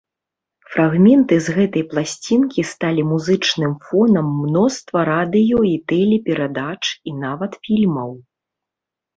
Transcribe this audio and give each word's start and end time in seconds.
Фрагменты 0.75 1.35
з 1.47 1.53
гэтай 1.57 1.83
пласцінкі 1.91 2.61
сталі 2.71 3.01
музычным 3.11 3.77
фонам 3.89 4.31
мноства 4.39 4.99
радыё- 5.13 5.65
і 5.69 5.75
тэлеперадач 5.93 6.81
і 6.89 7.11
нават 7.27 7.51
фільмаў. 7.69 8.11